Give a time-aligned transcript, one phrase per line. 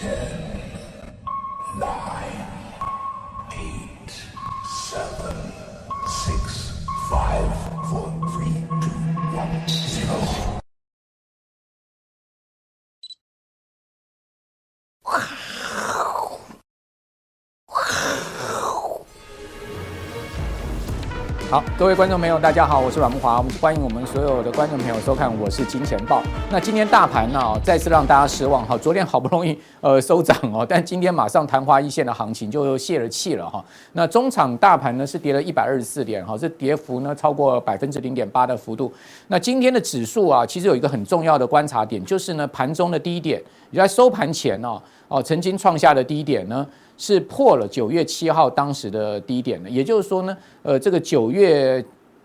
[0.00, 0.39] care.
[21.50, 26.20] 好，各位观众朋友，大家好，我是阮慕华，欢迎我们所有的观众朋友收看《我是金钱豹》。
[26.48, 33.64] 那今天大盘呢、再次让大家失望哈，昨天好不容易呃收涨哦，但今天马上昙花一现的行情就泄了气了哈。
[33.94, 38.92] 那中场大盘呢是跌了一百二十四点哈，这跌幅呢超过百分之零点八的幅度。
[39.26, 46.64] 那今天的指数啊，其实有一个很重要的观察点，就是呢盘中的低点，也在收盘前哦哦曾经创下的低点呢。
[47.00, 51.82] 是破了九月七号当时的低点的，也就是说呢，呃，这个九月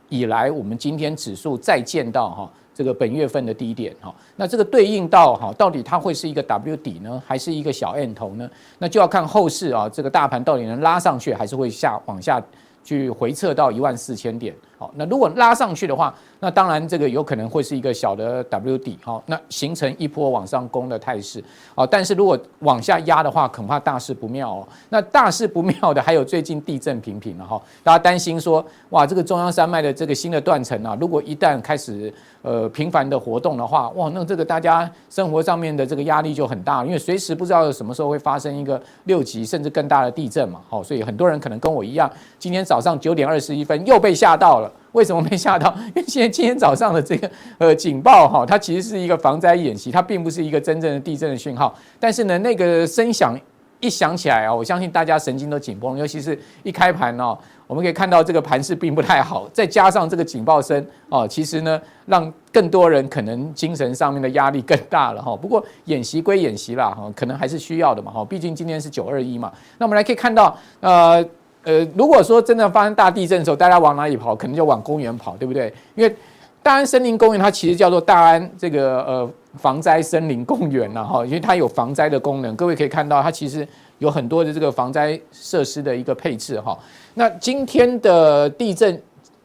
[0.09, 8.51] 以来，我们今天指数再见到哈这个本月份的低点哈，那这个对应到哈，到底它会是一个 W 底呢，还是一个小 M 头呢？
[8.77, 12.43] 那就要看后市啊，这个大盘到底能拉上去，还是会下往下
[12.83, 14.53] 去回撤到一万四千点。
[14.77, 21.41] 好，那如果拉上去的话，那当然这个有可能会是一个小的 W 底，好，那形成一波往上攻的态势，
[21.73, 24.67] 好，但是如果往下压的话，恐怕大事不妙哦。
[24.89, 44.64] 那大事不妙的还有最近地震频频了哈，大家担心说，哇，这个中央山脉的这个新的断层啊，如果一旦开始呃频繁的活动的话，哇，那这个大家生活上面的这个压力就很大，因为随时不知道什么时候会发生一个六级甚至更大的地震嘛，好，所以很多人可能跟我一样，今天早上九点二十一分又被吓到了。
[44.93, 45.73] 为什么没吓到？
[45.95, 51.73] 因为现在今天早上的这个呃警报哈，它其实是一个防灾演习，它并不是一个真正的地震的讯号。
[51.99, 53.37] 但是呢，那个声响
[53.79, 65.35] 一响起来啊，我相信大家神经都紧绷，尤其是一开盘哦，我们可以看到这个盘势并不太好，再加上这个警报声哦，其实呢，让更多人可能精神上面的压力更大了哈。
[65.35, 69.51] 不过演习归演习啦哈，可能还是需要的嘛哈，毕竟今天是九二一嘛。
[69.77, 71.23] 那我们来可以看到呃。
[71.65, 74.35] 呃，如果说真的发生大地震的时候，大家往哪里跑？
[74.35, 75.73] 可能就往公园跑，对不对？
[75.95, 76.15] 因为
[76.61, 82.55] 大安森林公园它其实叫做大安这个呃防灾森林公园了，哈，因为它有防灾的功能。
[82.55, 83.67] 各位可以看到，它其实
[83.97, 86.77] 有很多的这个防灾设施的一个配置哈。
[87.15, 89.01] 那今天的地震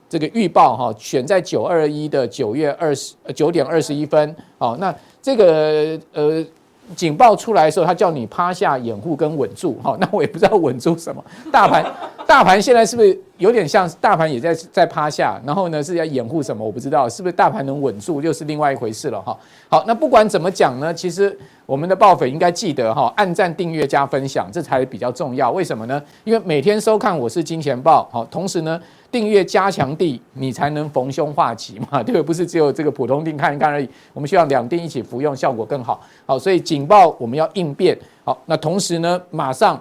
[0.08, 6.44] 这个预报哈，选在九二一的九月二十九点二十一分，好，那这个呃。
[6.96, 11.24] 警报出来的时候，他叫你趴下掩护跟稳住，哈，那我也不知道稳住什么。
[11.52, 11.86] 大盘，
[12.30, 15.40] 大盘现在是不是有点像大盘也在在趴下？
[15.44, 16.64] 然后呢，是要掩护什么？
[16.64, 19.36] 我不知道，是不是大盘能稳住，又是另外一回事了，哈。
[19.68, 21.36] 好，那不管怎么讲呢，其实
[21.66, 25.50] 我们的爆粉应该记得哈，按赞、订阅、加分享，这才比较重要。
[25.50, 26.00] 为什么呢？
[26.22, 28.80] 因为每天收看我是金钱爆，好，同时呢。
[29.10, 32.22] 订阅加强地，你才能逢凶化吉嘛，对不对？
[32.22, 33.88] 不是只有这个普通錠看一看而已。
[34.12, 36.00] 我们需要两定一起服用，效果更好。
[36.24, 37.98] 好，所以警报我们要应变。
[38.22, 39.76] 好，那同时呢，马上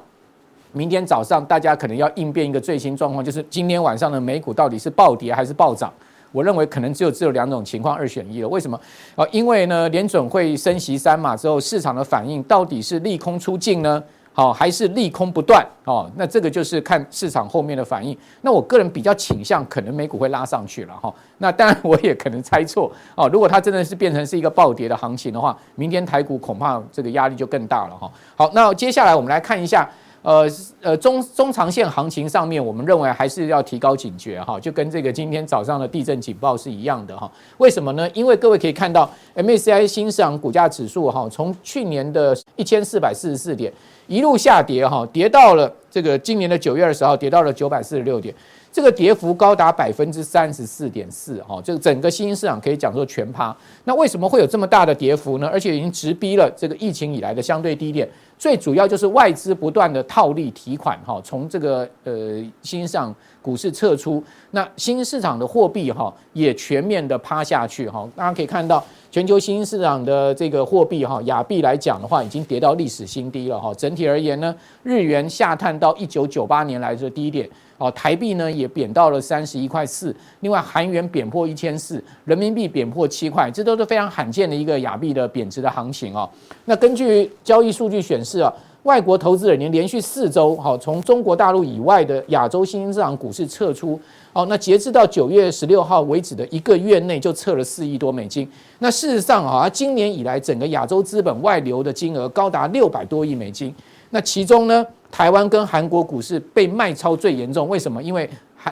[0.71, 5.91] 明天早上大家可能要应变一个最新状况，就是今天晚上的美股到底是暴跌还是暴涨？
[6.31, 8.47] 我认为可能只有只有两种情况，二选一了。
[8.47, 8.79] 为什么？
[9.15, 14.03] 啊，因为呢，联准会升息三码之后，市场的反应到底是利空出尽呢？
[14.31, 16.09] 好，还是利空不断哦？
[16.15, 18.15] 那这个就是看市场后面的反应。
[18.41, 21.13] 那我个人比较倾向，可能美股会拉上去了哈。
[21.39, 23.27] 那当然我也可能猜错哦。
[23.33, 28.09] 如果它真的是变成是一个暴跌的行情的话，明天台股恐怕这个压力就更大了哈。
[28.35, 29.89] 好，那接下来我们来看一下，
[30.21, 30.47] 呃
[30.81, 37.31] 呃中中长线行情上面，我们认为还是要提高警觉哈，就跟这个今天早上的地震警报是一样的哈。
[37.57, 38.09] 为什么呢？
[38.13, 43.71] 因为各位可以看到 MSCI 新市场股价指数哈，从去年的一千四百四十四点。
[44.07, 48.33] 一路下跌，哈，跌到了这个今年的九月二十号，跌到了九百四十六点，
[48.71, 53.55] 这个跌幅高达百分之三十四点四，哈，这个整个新兴市场可以讲说全趴。
[53.83, 55.47] 那为什么会有这么大的跌幅呢？
[55.53, 58.09] 而且已经直逼了这个疫情以来的相对低点。
[58.39, 68.81] 最主要就是外资不断的套利提款，哈，从这个呃新上股市撤出，那新兴市场的货币哈也全面的趴下去，哈，大家可以看到。
[69.11, 73.73] 全球新兴市场的这个货币哈，亚币来讲的话，已经跌到历史新低了哈。
[73.73, 77.49] 整体而言呢，日元下探到一九九八年来的低点，
[77.79, 80.15] 哦，台币呢也贬到了三十一块四。
[80.41, 86.29] 另外，韩元贬破一千四，人民币贬破七块，这都是非常罕见的一个亚币的贬值的行情哦。
[86.65, 88.53] 那根据交易数据显示是啊。
[88.83, 93.99] 外国投资人连连续四周，好，从中国大陆以外的亚洲新兴市场股市撤出，
[94.31, 98.49] 哦，那截至到九月十六号为止的一个月内，就撤了四亿多美金。
[98.79, 103.75] 那事实上啊，今年以来整个亚洲资本外流的金额高达六百多亿美金。
[104.11, 108.01] 那其中呢，台湾跟韩国股市被卖超最严重，为什么？
[108.01, 108.27] 因为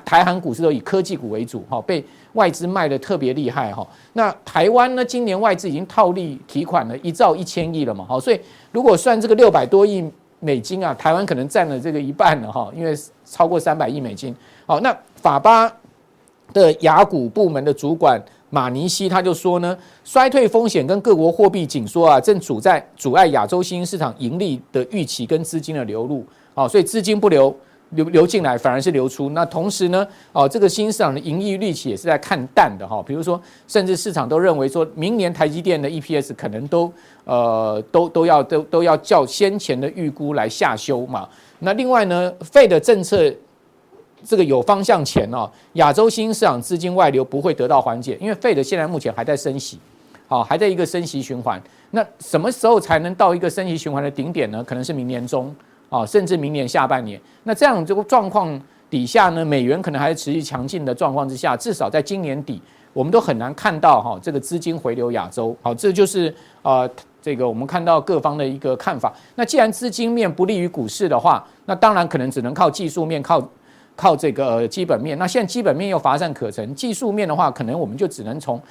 [0.06, 3.88] 台韩股市都以科技股为主哈，被外资卖得特别厉害哈。
[4.14, 8.40] 那台湾呢，今年外资已经套利提款了一兆一千亿了嘛，好，所以
[8.72, 10.04] 如果算这个六百多亿
[10.40, 12.96] 美金啊，台湾可能占了这个一半了哈，因为
[13.26, 14.36] 超过三百亿美金。
[14.66, 15.72] 好，那法巴
[16.54, 26.26] 的雅股部门的主管马尼西他就说呢，衰退风险跟各国货币紧缩啊，正阻在阻碍亚洲新兴市场盈利的预期跟资金的流入。
[26.54, 27.56] 好，所以资金不流。
[27.92, 33.02] 流流进来反而是流出，那同时呢，哦，这个新市场的盈利预期也是在看淡的哈。
[33.06, 36.92] 比如说，甚至市场都认为说，明年台积电的 EPS 可能都
[37.24, 41.28] 呃都都要都都要较先前的预估来下修嘛。
[41.60, 43.34] 那另外呢费的政策
[44.24, 49.80] 这个有方向前哦，亚洲新市场资金外流不会得到缓解，因为费的现在目前还在升息，
[50.28, 51.62] 好，还在一个升息循环。
[51.92, 54.62] 那什么时候才能到一个升息循环的顶点呢？
[54.62, 55.56] 可能是明年中。
[55.90, 62.62] 啊，甚至明年下半年，那这样这个状况底下呢，美元可能还是持续强劲的状况之下，至少在今年底，
[62.94, 65.56] 我们都很难看到哈这个资金回流亚洲。
[65.62, 66.90] 好，这就是呃
[67.22, 69.14] 这个我们看到各方的一个看法。
[69.36, 73.50] 那既然资金面不利于股市的话，那当然可能只能靠技术面，靠
[73.96, 75.18] 靠这个基本面。
[75.18, 78.62] 那现在基本面又乏善可陈，技术面的话，可能我们就只能从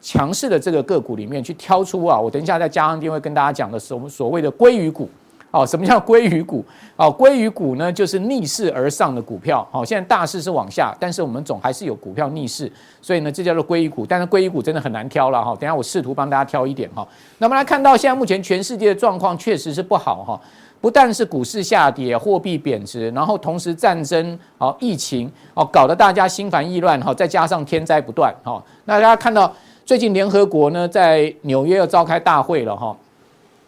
[0.00, 2.18] 强势的这个个股里面去挑出啊。
[2.18, 5.08] 我等一下在加强錠会跟大家讲的是我们所谓的鲑鱼股。
[5.52, 6.64] 哦，什么叫鲑鱼股？
[6.96, 9.64] 哦，鲑鱼股呢，就是逆势而上的股票。
[9.70, 12.72] 好，现在大势是往下，但是我们总还是有股票逆势，
[13.02, 14.06] 所以呢，这叫做鲑鱼股。
[14.06, 15.54] 但是鲑鱼股真的很难挑了哈。
[15.60, 17.06] 等下我试图帮大家挑一点哈。
[17.36, 20.40] 那么来看到现在目前全世界的状况确实是不好哈，
[20.80, 28.62] 不但是股市下跌、货币贬值，然后同时战争、哦疫情、哦搞得大家心烦意乱哈，再加上天灾不断哈。
[28.86, 29.52] 那大家看到
[29.84, 32.96] 最近联合国呢在纽约要召开大会了哈。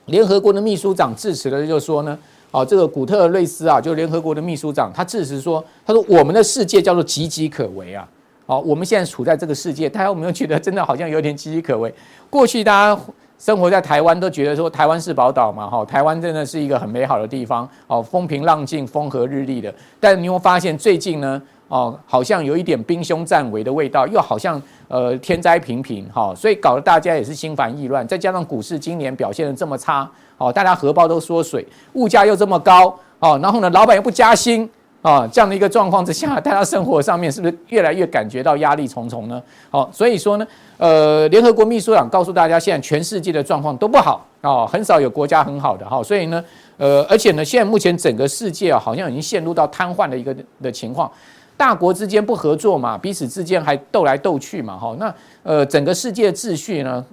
[0.06, 2.18] 联合国的秘书长致辞的就说呢，
[2.50, 8.06] 哦，这个古特瑞斯啊，就联合国的秘书长，他致辞说，他说我们的世界叫做岌岌可危啊，
[8.46, 11.92] 好，我们现在处在这个世界，大家有没有觉得真的好像有点岌岌可危？
[12.28, 13.00] 过去大家
[13.38, 19.74] 生活在台湾都觉得说台湾是宝岛嘛，哈，台湾真的是一个很美好的地方，哦，风平浪静，风和日丽的。
[20.00, 24.60] 但你会发现最近呢，哦，好像有一点兵凶战危的味道，又好像。
[24.86, 28.06] 呃，天灾频频，哈，所以搞得大家也是心烦意乱。
[28.06, 34.70] 再加上股市今年表现得这么差，哦，大家荷包都缩水，物价又这么高，哦，然后呢，老板又不加薪，
[35.04, 39.42] 啊，这样的一个状况之下，大家生活上面是不是越来越感觉到压力重重呢？
[39.70, 40.46] 好，所以说呢，
[40.78, 46.42] 呃，联合国秘书长告诉大家，现在全世界的状况都不好，哦，很少有国家很好的，哈，所以呢，
[46.78, 51.12] 呃，而且呢，现在目前整个世界啊，好像已经陷入到瘫痪的一个的情况。
[51.54, 57.04] 大国之间不合作嘛，彼此之间还斗来斗去嘛，哈，那呃整个世界秩序呢，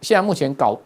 [0.00, 0.76] 现在目前搞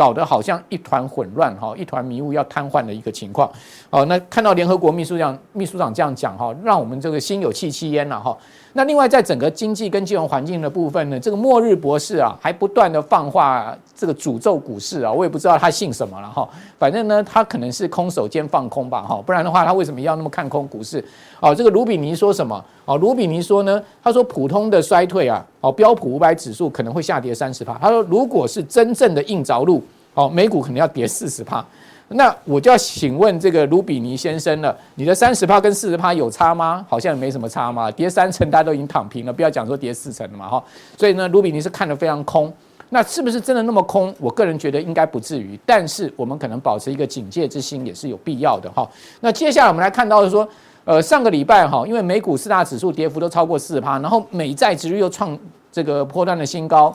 [0.00, 3.52] 搞得好像一团混乱哈，一团迷雾要瘫痪的一个情况，
[3.90, 8.34] 哦，那看到联合国秘书长秘书长这样讲哈，让我们这个心有戚戚焉了哈。
[8.72, 16.48] 那另外，在整个经济跟金融环境的部分呢，这个末日博士啊，还不断的放话这个诅咒股市啊，我也不知道他姓什么了哈。
[16.78, 21.04] 反正呢，他可能是空手兼放空吧哈，不然的话，他为什么要那么看空股市？
[21.40, 22.64] 哦，这个卢比尼说什么？
[22.84, 27.76] 哦，卢比尼说呢，他说普通的衰退啊，哦，标普五百指数可能会下跌三十帕。
[27.82, 29.82] 他说，如果是真正的硬着陆，
[30.14, 31.66] 哦，美股可能要跌四十帕。
[32.12, 36.84] 那我就要请问这个卢比尼先生了，你的三十趴跟四十趴有差吗？
[36.88, 40.62] 好像没什么差嘛，跌三成大家都已经躺平了，不要讲说跌四成了嘛哈。
[40.96, 42.52] 所以呢，卢比尼是看得非常空。
[42.88, 44.12] 那是不是真的那么空？
[44.18, 48.84] 我个人觉得应该不至于，但是我们可能保持一个警戒之心也是有必要的哈。
[49.20, 50.48] 那接下来我们来看到的说，
[50.84, 55.38] 呃，上个礼拜哈，因为美股四大指数跌幅都超过四十趴，然后美债殖率又创
[55.70, 56.92] 这个波段的新高，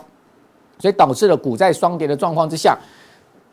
[0.78, 2.78] 所以导致了股债双跌的状况之下。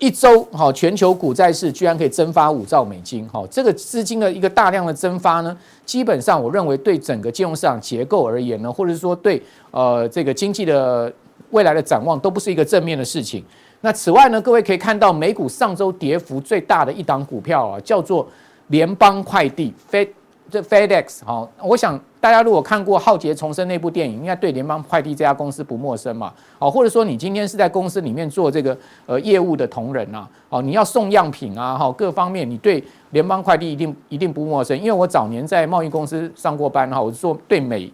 [0.02, 5.56] 一周，哈，全球股债市居然可以蒸发五兆美金，哈，这个资金的一个大量的蒸发呢，
[5.86, 9.40] 基本上我认为对整个金融市场结构而言呢，或者是说对
[9.70, 11.12] 呃这个经济的
[11.52, 13.44] 未来的展望都不是一个正面的事情。
[13.80, 18.26] 那此外呢，各位可以看到美股上周跌幅最大的一档股票啊，叫做
[18.66, 20.08] 联邦快递 （Fed）。
[20.50, 26.32] 这 FedEx 好，我想大家如果看过《浩劫重生》那部电影，应该对联邦快递这家公司不陌生嘛。
[26.58, 37.90] 好，或者说你今天是在公司里面做这个呃业务的同仁呐，哦，你要送样品啊，哈，各方面你对联邦快递一定一定不陌生，因为我早年在贸易公司上过班哈，我做对美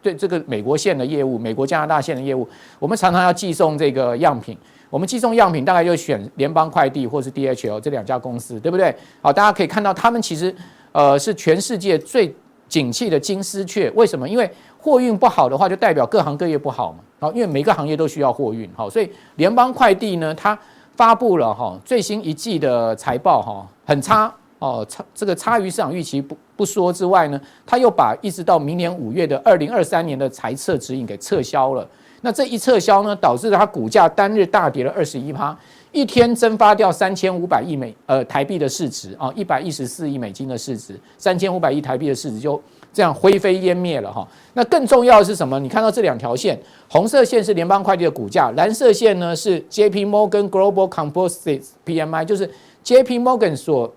[0.00, 2.48] 对这个美国线的业务，美国加拿大线的业务，
[2.78, 4.56] 我们常常要寄送这个样品，
[4.88, 8.94] 我们寄送样品大概就选联邦快递或是 DHL 这两家公司，对不对？
[9.20, 10.54] 好，大家可以看到他们其实。
[10.92, 12.34] 呃，是全世界最
[12.68, 14.28] 景气的金丝雀，为什么？
[14.28, 16.98] 因为货运不好的话，就代表各行各业不好嘛。
[17.20, 20.58] 好，因为每个行业都需要货运，好，所以联邦快递呢，它
[20.96, 31.86] 发布了哈最新一季的财报哈，很差哦，差这个差于市场预期不不说之外呢，它又把一直到明年五月的二零二三年的财测指引给撤销了。
[32.20, 35.56] 那这一撤销呢，导致它股价单日大跌了二十一趴，
[35.92, 42.60] 一天蒸发掉三千五百亿美呃台币的市值啊，一百一十四亿美金的市值，三千五百亿台币的市值就
[42.92, 44.26] 这样灰飞烟灭了哈。
[44.54, 45.60] 那更重要的是什么？
[45.60, 46.58] 你看到这两条线，
[46.88, 50.06] 红色线是联邦快递的股价，蓝色线呢是 J.P.
[50.06, 52.50] Morgan Global Composite PMI，就是
[52.82, 53.18] J.P.
[53.18, 53.92] Morgan 所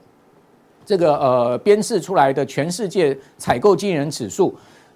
[0.86, 4.54] 这个呃编制出来的全世界采购经理人指数。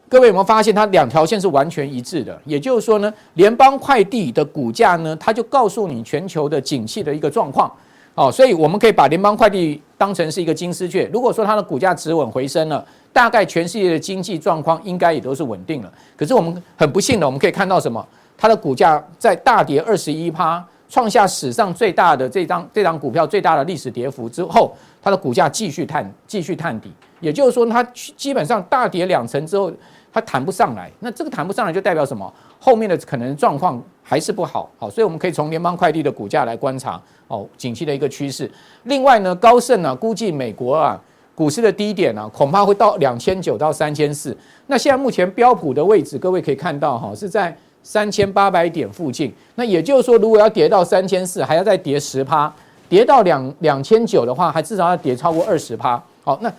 [0.09, 2.41] 各位有没有发现，它两条线是完全一致的？
[2.43, 7.71] 也就是说呢，联邦快递的股价呢，它就告诉你全球的景气的一个状况。
[8.15, 11.07] 哦，所以我们可以把联邦快递当成是一个金丝雀。
[11.13, 15.93] 如果说它的股价止稳回升了，大概全世界的经济状况应该也都是稳定了。
[16.17, 18.03] 可是我们很不幸的，我们可以看到什么？
[18.35, 26.91] 它的股价在大跌二十一趴，创下史上最大的这张这张股票最大的历史跌幅之后，它的股价继续探继续探底。
[27.21, 27.83] 也就是说，它
[28.17, 29.71] 基本上大跌两成之后。
[30.19, 32.31] 它弹不上来，那这个弹不上来就代表什么？
[32.59, 38.49] 后面的可能状况还是不好，好，所以我们可以从联邦快递的股价来观察哦，景气的一个趋势。
[38.83, 40.99] 另外呢，高盛呢估计美国啊
[41.33, 44.35] 股市的低点呢恐怕会到两千九到三千四。
[44.67, 49.33] 那现在目前标普的位置，各位可以看到哈是在三千八百点附近。
[49.55, 52.53] 那也就是说，如果要跌到三千四，还要再跌十趴，
[52.89, 56.01] 跌到两两千九的话，还至少要跌超过二十趴。
[56.23, 56.51] 好，那。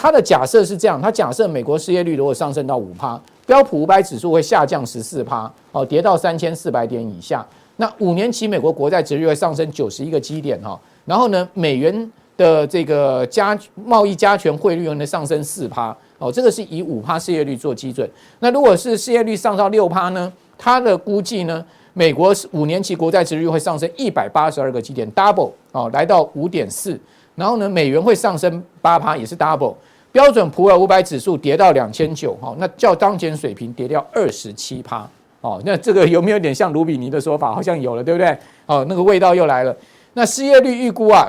[0.00, 7.44] 他的假设是这样，他假设美国失业率如果上升到五趴，标普五百指数会下降十四趴，哦，跌到三千四百点以下。
[7.78, 18.08] 那五年期美国国债殖率会上升九十一个基点哈，然后呢，美元的这个加贸易加权汇率呢上升四趴，哦，这个是以五趴失业率做基准。
[18.38, 20.32] 那如果是失业率上到六趴呢？
[20.56, 26.98] 他的估计呢，美国五年期国债殖率会上升一百八十二个基点，double 哦，来到五点四。
[27.36, 29.72] 然后呢，美元会上升八趴，也是 double。
[30.12, 35.08] 标准普尔五百指数跌到两千九，哈，那较当前水平跌掉二十七趴，
[35.40, 37.54] 哦，那这个有没有点像卢比尼的说法？
[37.54, 38.36] 好像有了，对不对？
[38.66, 39.76] 哦，那个味道又来了。
[40.14, 41.28] 那失业率预估啊。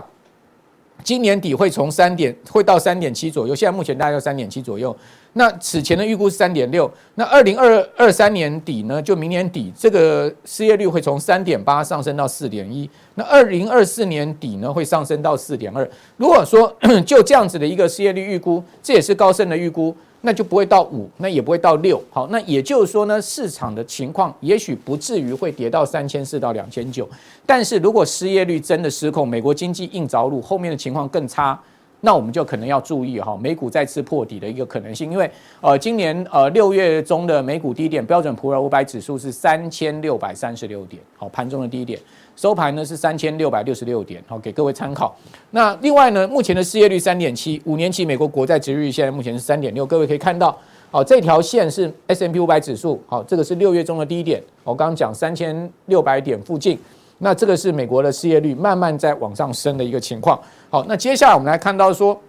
[1.03, 4.95] 今年底会从三点会到三点七左右，现在目前大概三点七左右。
[5.33, 6.91] 那此前的预估是三点六。
[7.15, 12.89] 那二零二二三年底呢，就明年底，这个失业率会从三点八上升到四点一。
[13.15, 15.89] 那二零二四年底呢，会上升到四点二。
[16.17, 16.75] 如果说
[17.05, 19.95] 就这样子的一个失业率预估，这也是高盛的预估。
[20.21, 27.07] 那就不会到五，那也不会到六，好，那也就是说呢，市场的情况也许不至于会跌到三千四到两千九，
[27.45, 31.57] 但是如果失业率真的失控，美国经济硬着陆，后面的情况更差，
[32.01, 35.29] 那我们就可能要注意哈，美股再次破底的一个可能性，因为
[35.61, 41.99] 呃，今年呃六月中的美股低点标准普尔五百指数是三千六百三十六点，好，盘中的低点。
[42.35, 45.13] 收盘呢是三千六百六十六点，好，给各位参考。
[45.51, 50.57] 那另外呢，目前的失业率三点七，五年期美国国债殖率现在目前是三点六，各位可以看到，
[50.89, 56.79] 好，这条线是 S M P 五百指数，好，这个是六月中的低点，我刚刚讲三千六百点附近，
[57.19, 60.39] 那这个是美国的失业率慢慢在往上升的一个情况。
[60.69, 62.19] 好，那接下来我们来看到说，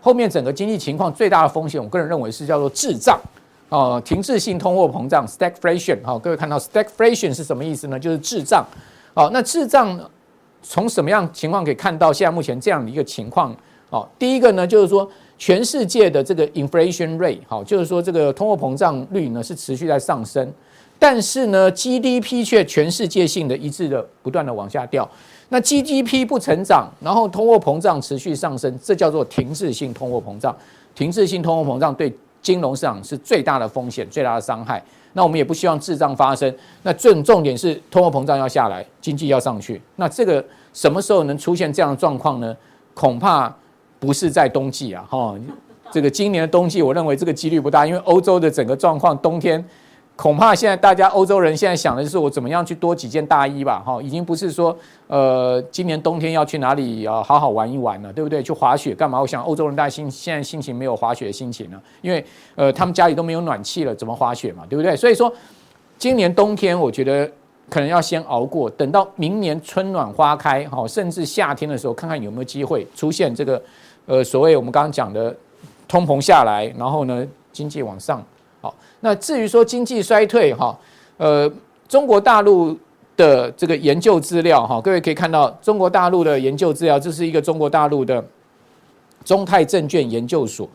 [0.00, 3.20] 后面整个经济情况最大的风险，我个人认为是叫做滞胀。
[3.70, 5.98] 哦，停滞性通货膨胀 （stagflation）。
[6.04, 7.98] 好，各位看到 stagflation 是什么意思呢？
[7.98, 8.64] 就是滞胀。
[9.14, 9.98] 好，那滞胀
[10.62, 13.56] 从什么样情况可以看到现在目前这样的一个情况？
[13.90, 20.52] 好，第一个呢，就是说全世界的这个 inflation rate，好，就是说这个通货膨胀率呢是持续在上升，
[21.04, 25.06] 但是呢 GDP 却全世界性的一致的不断的往下掉。
[25.50, 30.56] 那 GDP 不成长，然后通货膨胀持续上升，这叫做停滞性通货膨胀。
[30.94, 34.82] 停滞性通货膨胀对金融市场是最大的风险，最大的伤害。
[35.12, 36.50] 那我们也不希望滞胀发生。
[36.82, 39.78] 那重重点是通货膨胀要下来，经济要上去。
[39.96, 40.42] 那这个
[40.72, 42.56] 什么时候能出现这样的状况呢？
[42.94, 43.54] 恐怕
[44.00, 45.34] 不是在冬季啊，哈。
[45.92, 49.62] 这个今年的冬季，我认为这个几率不大，因为欧洲的整个状况，冬天。
[50.16, 54.74] 恐怕现在大家欧洲人现在想的就是我怎么样去多几件大衣吧，哈，已经不是说
[55.08, 58.40] 呃今年冬天要去哪里啊好好玩一玩了，对不对？
[58.40, 59.20] 去滑雪干嘛？
[59.20, 64.94] 我想欧洲人大家心现在心情没有滑雪的心情了，因为呃他们家里都没有暖气了，怎么滑雪嘛，对不对？
[64.94, 65.30] 所以说
[65.98, 67.28] 今年冬天我觉得
[67.68, 73.60] 可能要先熬过，等到明年春暖花开，哈，甚至夏天的时候看看有没有机会出现这个
[74.06, 75.34] 呃所谓我们刚刚讲的
[75.88, 78.24] 通膨下来，然后呢经济往上。
[79.04, 80.74] 那至于说经济衰退哈，
[81.18, 81.50] 呃，
[81.86, 82.74] 中国大陆
[83.18, 88.24] 的这个研究资料哈，各位可以看到中国大陆的研究资料，这是一个中国大陆的
[89.22, 90.66] 中泰证券研究所，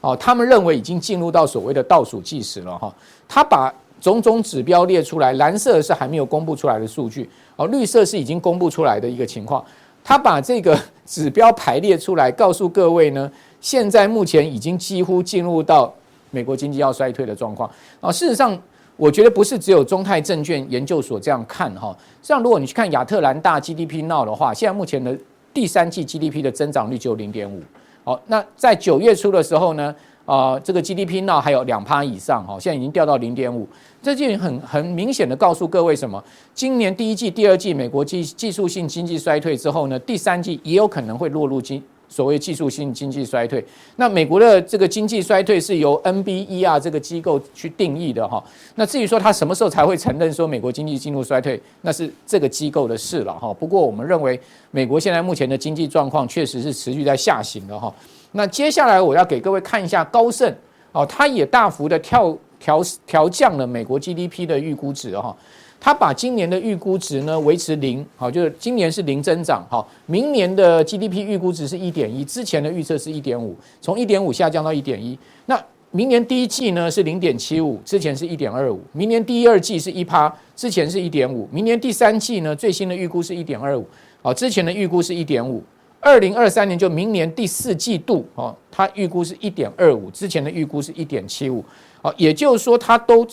[0.00, 2.92] 哦，他们认为已经进入到所谓的倒数计时了哈，
[3.28, 9.64] 他把种种指标列出来，蓝色是还没有公布出来的数据，哦，绿色是已经公布出来的一个情况。
[10.02, 15.94] 他把这个指标排列出来，告诉各位呢，现在目前已经几乎进入到
[16.36, 18.12] 美国经济要衰退的状况啊。
[18.12, 18.56] 事实上，
[18.98, 21.96] 我觉得不是只有中泰证券研究所这样看哈。
[22.20, 25.18] 像如果你去看亚特兰大 GDP Now 的话，现在目前的
[25.54, 27.62] 第三季 GDP 的增长率只有零点五。
[28.04, 29.94] 好，那在九月初的时候呢，
[30.26, 33.66] 啊，这个 GDP Now 还有两趴以上哈，现在已经掉到零点五。
[34.02, 36.22] 这就很很明显的告诉各位什么？
[36.54, 41.82] 今年第一季、第二季美国技技术性经济衰退之后呢，第三季也有可能会落入经。
[42.08, 43.64] 所谓技术性经济衰退，
[43.96, 48.42] 那美国的这个经济衰退是由 NBER 这个机构去定义的哈。
[48.76, 53.52] 那至于说他什么时候才会承认说美国经济进入衰退，那是这个机构的事了哈。
[53.54, 57.92] 不过我们认为美国现在目前的经济状况确实是持续在下行的哈。
[58.32, 60.54] 那接下来我要给各位看一下高盛
[60.92, 65.36] 哦，它也大幅的调调调降了美国 GDP 的预估值哈。
[65.78, 75.16] 他把今年的预估值呢维持零，好，就是今年是零增长，好，明年的 GDP 预估值是一点一，之前的预测是一点五，从一点五下降到一点一。
[75.44, 83.86] 那明年第一季呢是零点七五，之前是一点二五，明年第二季是一趴，之前是一点五，明年第三季呢最新的预估是一点二五，
[84.22, 85.62] 好，之前的预估是一点五。
[86.00, 91.64] 二零二三年就明年第四季度，哦，他预估是一点二五，之前的预估是一点七五，
[92.02, 93.24] 好，也就是说它都。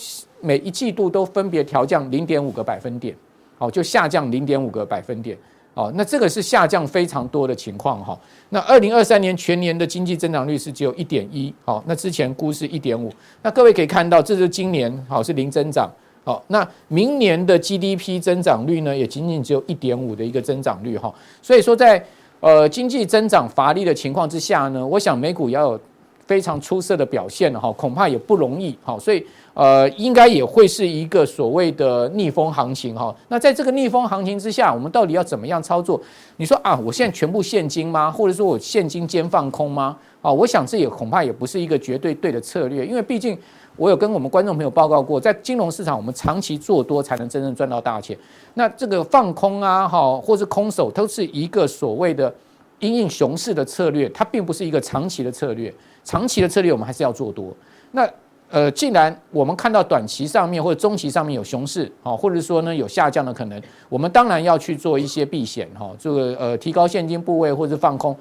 [0.44, 3.16] 每一季度都分别调降零点五个百分点，
[3.56, 5.34] 好，就下降零点五个百分点，
[5.72, 8.18] 哦，那这个是下降非常多的情况哈。
[8.50, 13.10] 那二零二三年全年的经济增长率是只有一点一，好，那之前估是一点五。
[13.40, 15.90] 那各位可以看到，这是今年好是零增长，
[16.24, 21.12] 好，那明年的 GDP 增长率呢，也仅仅只有一点五的一个增长率哈。
[21.40, 22.04] 所以说在
[22.40, 25.80] 呃经济增长乏力的情况之下呢，我想美股要有
[26.26, 29.24] 非常出色的表现了哈，恐怕也不容易，哈，所以。
[29.54, 33.14] 呃，应该也会是一个所谓的逆风行情哈。
[33.28, 36.00] 那在这个逆风行情之下，我们到底要怎么样操作？
[36.38, 38.10] 你说啊，我现在全部现金吗？
[38.10, 39.96] 或者说我现金兼放空吗？
[40.20, 43.38] 啊，我想这也恐怕也不是一个绝对对的策略，因为毕竟
[43.76, 48.18] 我有跟我们观众朋友报告过，在金融市场，我们长期做多才能真正赚到大钱。
[48.54, 52.34] 那这个放空啊，哈，或是空手，都是一个所谓的
[52.80, 55.72] 因应熊市的策略，它并不是一个长期的策略。
[56.04, 57.52] 长期的策略，我们还是要做多。
[57.90, 58.08] 那。
[58.50, 68.16] 呃，既然我们看到短期上面或者中期上面有熊市，好，或者说呢有下降的可能，我们当然要去做一些避险，哈，这个呃提高现金部位或者放空，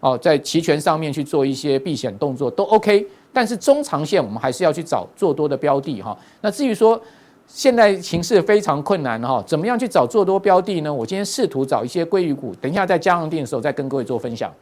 [0.00, 3.06] 哦，在期权上面去做一些避险动作都 OK。
[3.32, 6.18] 但是中长线我们还是要去找做多的标的，哈。
[6.40, 7.00] 那至于说
[7.46, 10.92] 现在形势非常困难，哈，怎么样去找做多标的呢？
[10.92, 14.52] 我今天试图找一些鲑鱼股，等一下在加强錠的时候再跟各位做分享。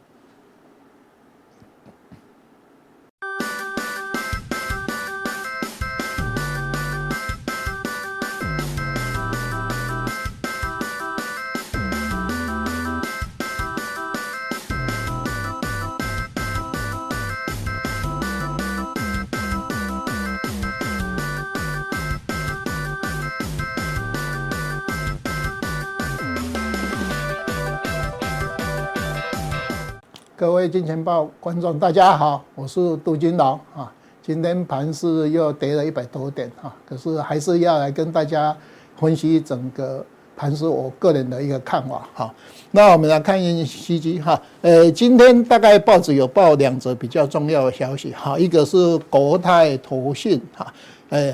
[30.67, 33.91] 金钱报观众，大家好，我是杜金龙啊。
[34.21, 38.55] 今天盘势又跌了一百多点啊，可是还是要来跟大家
[38.97, 40.03] 分析整个
[40.35, 42.33] 盘势，我个人的一个看法哈。
[42.71, 50.73] 那我们来看一下西机哈，呃，今天大概报纸有报两则比较重要的消息哈，一个是国泰投信哈，
[51.09, 51.31] 呃，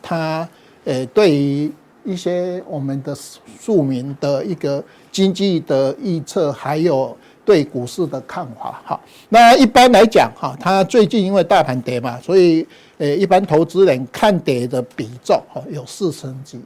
[0.00, 0.48] 它
[0.86, 1.70] 呃对于
[2.04, 3.14] 一些我们的
[3.58, 7.14] 庶民的一个经济的预测还有。
[7.44, 12.66] 对股市的看法，哈，那一般来讲，哈，它最近因为大盘跌嘛，所以，
[12.98, 16.60] 呃，一般投资人看跌的比重，哈，有四成几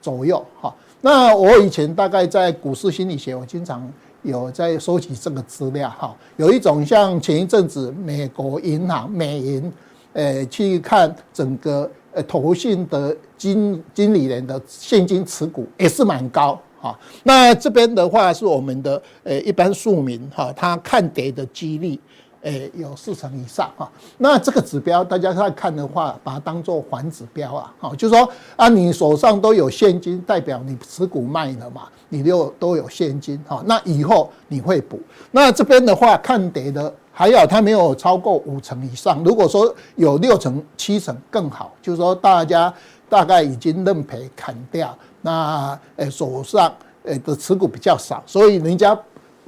[0.00, 0.72] 左右，哈。
[1.00, 3.90] 那我以前大概在股市心理学，我经常
[4.22, 6.14] 有在收集这个资料，哈。
[6.36, 9.72] 有一种像前一阵子美国银行美银，
[10.12, 16.60] 呃，去看整个呃投信的经经理人的现金持股也是蛮高。
[16.80, 22.00] 好，那这边的话是我们的呃一般庶民哈，他看跌的几率
[22.40, 23.86] 诶有四成以上哈。
[24.16, 33.62] 那这个指标大家在看的话，把它当做环指标啊，好，就是说啊，你手上都有现金，代表你持股卖了嘛，你就都有现金哈。
[33.66, 34.98] 那以后你会补。
[35.30, 42.72] 那这边的话看跌的还有它没有超过五成以上，如果说有六成七成更好，就是说大家
[43.06, 44.96] 大概已经认赔砍掉。
[45.22, 46.72] 那诶手上
[47.04, 48.98] 诶的持股比较少，所以人家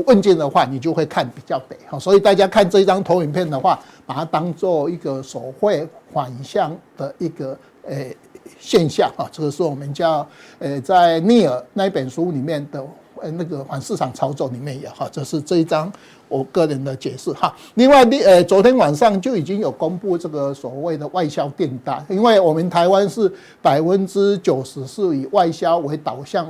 [0.07, 1.99] 问见的话，你就会看比较得哈。
[1.99, 7.57] 所以大家看这张投影片的话，把它当做一个手绘反向的一个
[7.87, 8.17] 诶
[8.59, 9.29] 现象啊。
[9.31, 10.27] 这个是我们叫
[10.59, 12.85] 诶在尼尔那本书里面的
[13.23, 15.91] 呃那个反市场操作里面有哈，这是这一张
[16.29, 17.55] 我个人的解释哈。
[17.75, 26.47] 另外，第呃，昨天晚上就已经有公布这个所谓的外销订单，因为我们台湾是百分之九十是以外销为导向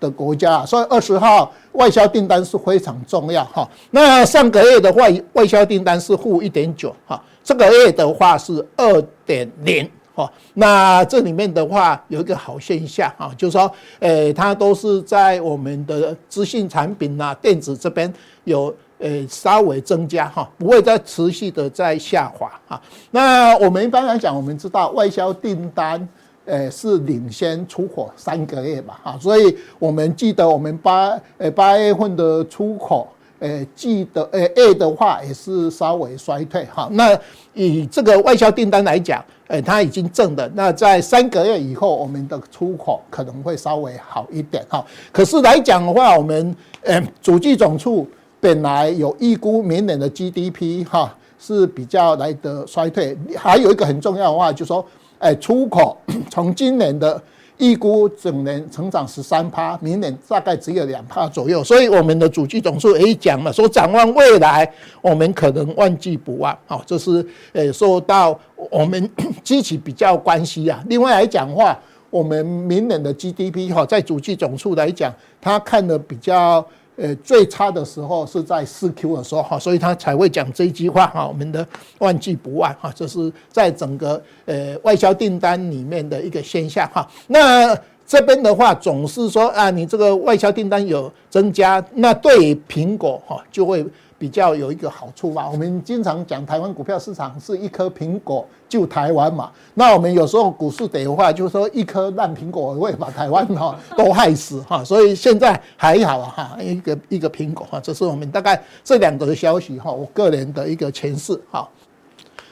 [0.00, 3.68] 的国家，所以二十号外销订单是非常重要哈。
[3.90, 9.88] 那上个月的话，外销订单是负一点九哈，这个月的话是二点零。
[10.16, 18.12] 哦，那这里面的话有一个好现象啊，就是说，诶，它都是在我们的资讯产品啊、电子这边
[18.44, 22.80] 有诶稍微增加哈，不会再持续的在下滑哈。
[23.10, 26.08] 那我们一般来讲，我们知道外销订单
[26.46, 33.06] 诶是领先出口三个月嘛哈，所以我们记得我们八诶八月份的出口。
[33.40, 36.88] 诶，记得诶，A 的话也是稍微衰退哈。
[36.92, 37.18] 那
[37.52, 40.50] 以这个外销订单来讲，诶，它已经正的。
[40.54, 44.84] 那在三个月以后，我们的出口可能会稍微好一点哈。
[45.12, 48.08] 可是来讲的话，我们诶，主计总处
[48.40, 53.16] 本来有预估明年的 GDP 哈是比较来的衰退。
[53.36, 54.84] 还有一个很重要的话，就是说，
[55.18, 55.98] 诶，出口
[56.30, 57.20] 从今年的。
[57.58, 68.38] 预估整年成长十三趴，明年大概只有两趴左右，所以我们的主机总数也讲了，说展望未来，我们可能万计不忘，好，这是呃受到
[68.70, 69.10] 我们
[69.42, 70.82] 机器比较关系啊。
[70.88, 71.78] 另外来讲话，
[72.10, 76.66] 我们明年的 GDP 哈，在主机总数来讲，它看的比较。
[76.96, 81.26] 呃，最差的时候是在四 Q 的时候哈，所以他才会讲这一句话哈。
[81.26, 81.66] 我们的
[81.98, 87.06] 万计不万哈，这是在整个呃外销订单里面的一个现象哈。
[87.26, 93.84] 那这边的话总是说啊，你这个外销订单有增加，那对苹果哈就会。
[94.18, 99.52] 比较有一个好处吧，我们经常讲台湾股票市场是一颗苹果救台湾嘛。
[99.74, 104.82] 那我们有时候股市跌的话，就是说一颗烂苹果会把台湾哈 都害死哈。
[104.82, 111.68] 所以现在还好哈，一个一个苹果哈，这是我们大概这两个消息哈，我个人的一个诠释哈。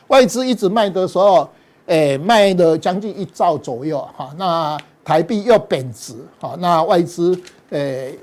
[0.09, 1.48] 外资一直卖的时候，
[1.87, 4.31] 诶，卖了将近一兆左右哈。
[4.37, 7.35] 那台币又贬值哈，那外资
[7.70, 8.18] 诶。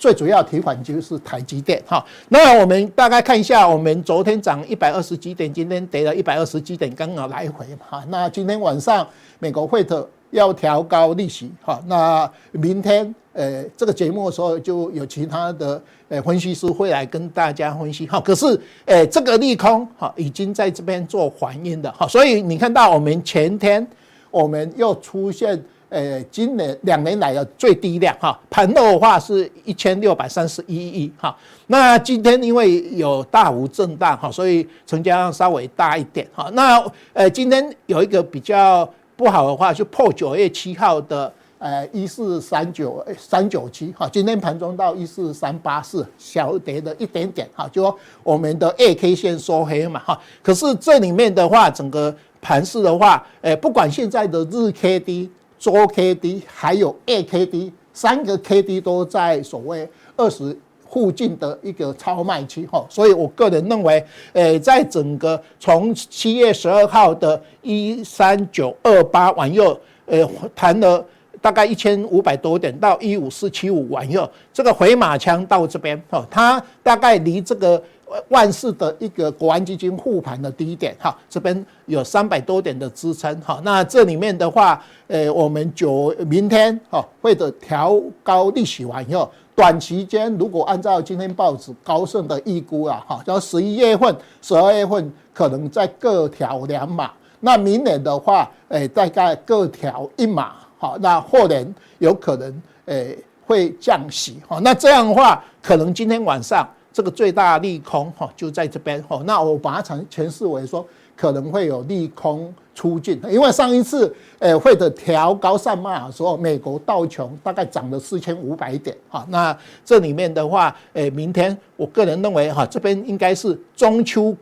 [0.00, 8.02] 最主要提款就是台积电哈，那我们大概看一下，我们昨天涨一百二十几点，今天跌了一百二十几点，刚好来回哈。
[8.08, 9.06] 那今天晚上
[9.38, 18.18] 美国会特要调高利息哈，那明天呃这个节目的时候就有其他的呃分析师会来跟大家分析哈。
[18.18, 23.86] 可是呃这个利空哈已经在这边做反应的哈，所以你看到我们前天
[24.30, 25.62] 我们又出现。
[25.90, 31.36] 呃，今年两年来的最低量哈，盘的话是一千六百三十一亿哈。
[31.66, 36.48] 那今天因为有大幅震荡哈，所以成交量稍微大一点哈。
[36.52, 36.80] 那
[37.12, 44.08] 呃，今天有一个比较不好的话，就破九月七号的呃一四三九三九七哈。
[44.12, 50.20] 今天盘中到一四三八四，小跌了一点点哈，就说我们的 A K 线收黑嘛哈。
[50.40, 55.28] 可是这里面的话，整个盘势的话，呃，不管现在的日 K D。
[55.60, 71.04] 周 K D 还有 A K D 三个 K D 都在所谓二十附近的一个超卖区哈，所以我个人认为，诶，在整个从七月十二号的一三九二八往右，诶，谈了
[71.40, 77.82] 大概一千五百多点到一五四七五往右，这个回马枪到这边哈，它大概离这个。
[78.26, 83.60] 万四的一个国安基金护盘的低点哈，这边有三百多点的支撑哈。
[83.62, 100.98] 那这里面的话，呃，我们九明天哈会的调高利息完以后，短期间如果按照今天报纸高盛的预估啊哈，到十一月份、十二月份可能再各调两码，那明年的话，诶，大概各调一码好。
[100.98, 103.16] 那后年有可能诶
[103.46, 104.58] 会降息哈。
[104.64, 106.68] 那这样的话，可能今天晚上。
[106.92, 124.36] 这个最大利空哈就在这边哈，那我把它诠诠释为说可能会有利空出尽，因为上一次诶会的调高上码的时候，美国道琼大概涨了四千五百点哈，那这里面的话诶，明天我个人认为哈，这边应该是中秋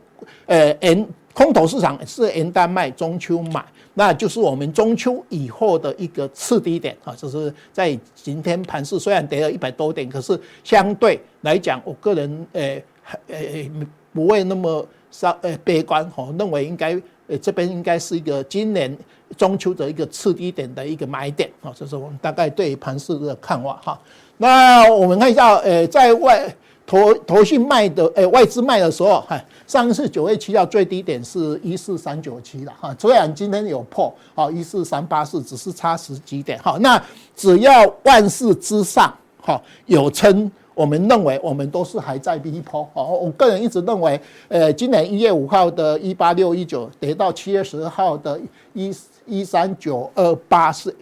[0.47, 3.63] 诶，N 空头市场是 N 单卖，中秋买。
[3.93, 12.83] 那就是我们中秋以后的一个次低点啊，就是在今天盘势虽然跌了一百多点，可是相对来讲，我个人诶
[13.27, 13.69] 诶
[14.13, 16.93] 不会那么稍诶悲观哈，认为应该
[17.27, 18.97] 诶这边应该是一个今年
[19.35, 23.99] 中秋的一个次低点的一个买点啊，这是我们大概对盘势的看法哈。
[24.37, 26.55] 那我们看一下诶，在外。
[26.89, 36.99] 投投信卖的，诶、外资卖的时候，哈，上一次九月七号最低点是一四三九七了，哈，虽然今天有破，好一四三八四，只是差十几点，哈，那
[37.35, 40.51] 只要万事之上，哈有撑。
[40.73, 48.39] 我们认为我们都是还在 V 波哦，我个人一直认为，呃，今年一月五号的一八六一九跌到七月十号的
[48.73, 50.95] 一一三九二八是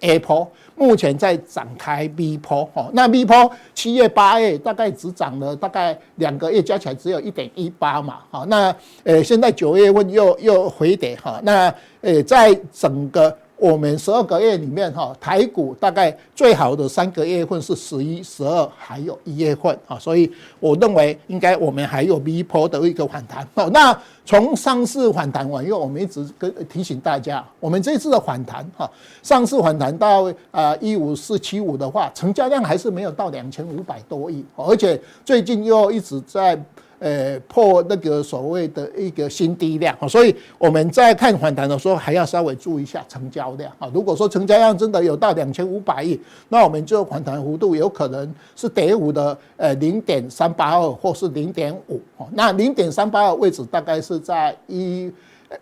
[0.00, 0.46] A 波，
[0.78, 2.90] 目前在展开 V 波哦。
[2.92, 13.36] 那 V 波七月八月大概只涨了大概两个月加起来只有一点一八嘛，好，那呃现在九月份又又回跌哈，那呃在整个。
[13.58, 23.68] 我们十二个月里面，哈，台股大概最好的三个月份是十一、十二，还有一月份啊，所以我认为应该我们还有 V 波的一个反弹哦。
[23.70, 28.88] 那从上次反弹完，因为我们一直跟提醒大家，我们这次的反弹哈，
[29.22, 36.56] 上次反弹到啊一五四七五的话，成交量还是没有到两千五百多亿，而且最近又一直在。
[36.98, 43.90] 呃，破那个所谓的一个新低量啊，所以我们在看反弹的时候，还要稍微注意一下成交量啊。
[43.94, 52.26] 如果说成交量真的有到两千五百亿，那我们就反弹幅度有可能是跌五的呃零点三八二或是零点五哦。
[52.32, 55.10] 那零点三八二位置大概是在一。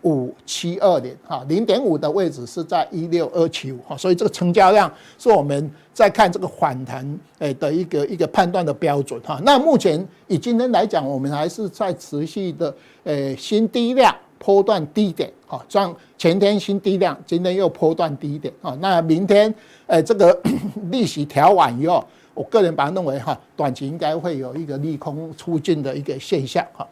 [0.01, 9.39] 五七二点哈，零点五的位置是在一六二七五哈，所以这个成交量是我们在看这个反弹诶的一个一个判断的标准哈。
[9.43, 18.77] 那目前以今天来讲，我们还是在持续的诶新低量波段低点哈，像前天新低量，今天又波段低点啊。
[18.81, 19.53] 那明天
[19.87, 20.37] 诶这个
[20.91, 26.85] 利息调完以后，我个人把它认为哈，短期应该会有一个利空出尽的一个现象哈。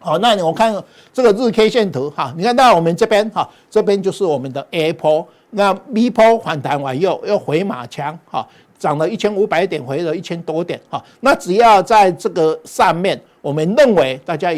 [0.00, 0.72] 好，那你我看
[1.12, 8.46] 这个日 K 线图哈，你看到我们这边哈，这边就是我们的 A 波，那 B 波反弹完又又回马枪哈，
[8.78, 11.04] 涨了一千五百点，回了一千多点哈。
[11.20, 14.50] 那只要在这个上面，我们认为大家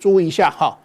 [0.00, 0.76] 注意一下哈，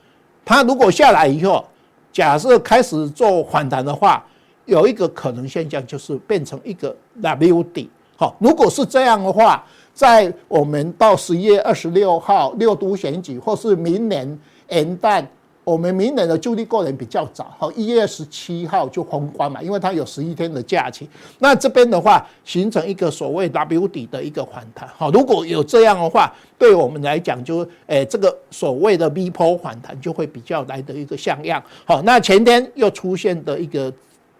[0.45, 1.65] 它如果下来以后，
[2.11, 4.23] 假设开始做反弹的话，
[4.65, 7.89] 有一个可能现象就是变成一个 W 底。
[8.15, 9.65] 好，如果是这样的话。
[9.93, 15.23] 在我们到十一月二十六号六都选举，或是明年元旦，
[15.63, 21.07] 我们明年的就地过年比较早，好，一月十七号就封关嘛，因为它有十一天的假期。
[21.37, 31.63] 那这边的话，形成一个所谓 W 底的一个反弹，好，如果有这样的话，对我们来讲，就诶这个所谓的 V 波反弹就会比较来的一个像样。
[31.85, 33.93] 好，那前天又出现的一个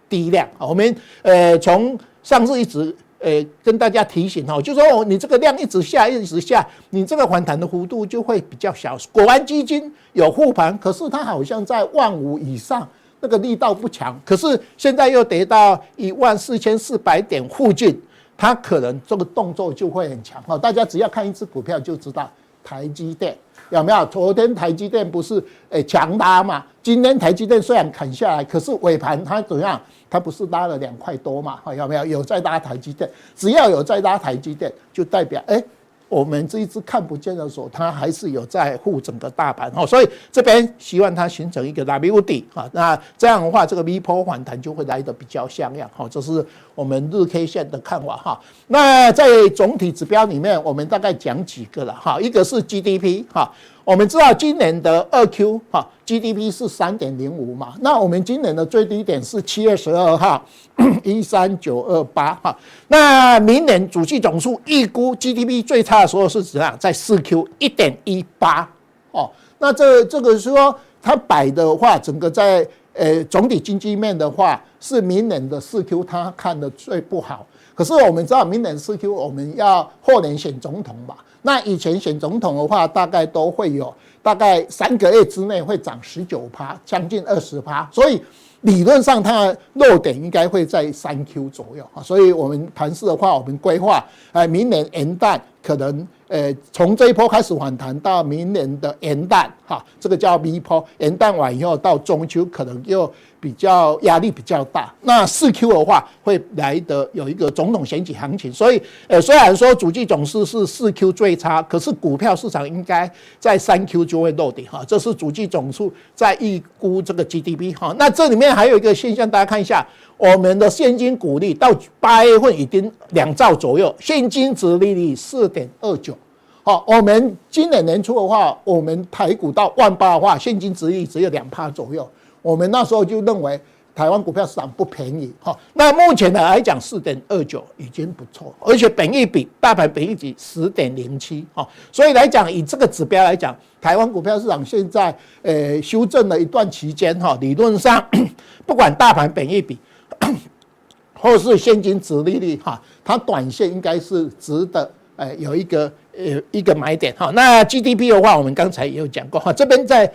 [0.08, 2.94] 低量，我们呃从上次一直。
[3.24, 8.98] 诶，跟大家提醒哈，就说哦你这个量一直下，一直下，你这个反弹的幅度就会比较小。
[9.10, 12.86] 果然基金有护盘，可是它好像在万五以上，
[13.20, 14.20] 那个力道不强。
[14.26, 17.98] 可是现在又跌到一万四千四百点附近，
[18.36, 20.42] 它可能这个动作就会很强。
[20.42, 22.30] 哈，大家只要看一只股票就知道，
[22.62, 23.34] 台积电。
[23.74, 24.06] 有没有？
[24.06, 26.64] 昨天台积电不是诶强拉嘛？
[26.80, 29.80] 今天台积电虽然砍下来，可是尾盘它怎样？
[30.08, 31.58] 它不是拉了两块多嘛？
[31.76, 32.06] 有没有？
[32.06, 35.62] 有在拉台积电，只要有在拉台积电，就代表诶。
[36.06, 48.40] 我们这一支看不见的时候，它还是有在护整个大盘哦，所以这边希望它形成一个 W 底啊，那这样的话，这个 V 波反弹就会来得比较像样哈，这是我们日 K 线的看法哈。
[48.68, 53.50] 那在总体指标里面，我们大概讲几个了哈，一个是 GDP 哈。
[53.84, 60.42] 我们知道今年的二 Q 哈 GDP 是三点零五嘛，那我们今年的最低点是七月十二号
[61.04, 62.56] 一三九二八哈，
[62.88, 66.74] 那明年主计总数预估 GDP 最差的时候是怎样？
[66.78, 68.66] 在四 Q 一点一八
[69.10, 77.46] 哦，那这这个说它摆的话，整个在呃总体经济面的话，是明年的四 Q 它看的最不好。
[77.74, 81.16] 可是我们知道明年四 Q 我们要后年选总统嘛？
[81.42, 88.22] 那以前选总统的话，大概都会有大概三个月之内会涨十九趴，将近二十趴，所以
[88.64, 92.02] 理论上它的落点应该会在三 Q 左右啊。
[92.02, 103.10] 所以我们盘市的话，我们规划哎，明年元旦可能呃从这一波开始反弹到明年的元旦哈，这个叫 V 波，元旦完以后到中秋可能又。
[103.44, 117.94] 比较压力比较大，那四 Q 的话会来的有一个总统选举行情，所以呃虽然说主计总数是四 Q 最差，可是股票市场应该在三 Q 就会落底哈，这是主计总数在预估这个 GDP 哈。
[117.98, 126.16] 那这里面还有一个现象，大家看一下，我们的现金股利到八月份已经两兆左右，现金殖利率四点二九。
[126.62, 132.08] 好，我们今年年初的话，我们台股到万八的话，现金殖利率只有两趴左右。
[132.44, 133.58] 我们那时候就认为
[133.94, 135.56] 台湾股票市场不便宜，哈。
[135.72, 141.66] 那目前的来讲，四点二九已经不错，而且本益比大盘本益比十点零七，哈。
[141.90, 147.38] 所以来讲，以这个指标来讲，台湾股票市场现在呃修正了一段期间，哈。
[147.40, 148.04] 理论上，
[148.66, 149.78] 不管大盘本益比
[151.18, 157.30] 或是现金殖利率哈，它短线应该是值得呃有一个呃一个买点哈。
[157.34, 160.12] 那 GDP 的话，我们刚才也有讲过哈，这边再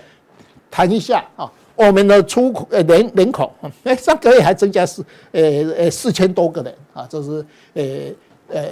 [0.70, 3.50] 谈一下哈，我们的出口呃人人口，
[3.86, 5.42] 哎上个月还增加四呃
[5.78, 7.84] 呃四千多个人啊，这是呃
[8.50, 8.66] 呃